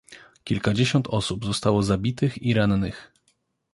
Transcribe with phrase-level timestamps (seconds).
[0.43, 3.11] "Kilkadziesiąt osób zostało zabitych i rannych."